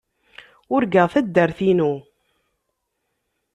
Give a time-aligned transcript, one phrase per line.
[0.73, 1.93] Urgaɣ taddart-inu.